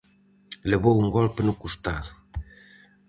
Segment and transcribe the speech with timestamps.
[0.71, 2.11] Levou un golpe no costado.